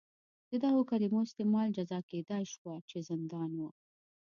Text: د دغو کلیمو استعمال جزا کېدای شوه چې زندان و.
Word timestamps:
د 0.49 0.51
دغو 0.63 0.81
کلیمو 0.91 1.19
استعمال 1.27 1.67
جزا 1.77 1.99
کېدای 2.11 2.43
شوه 2.53 2.75
چې 2.89 2.97
زندان 3.09 3.51
و. 3.57 3.61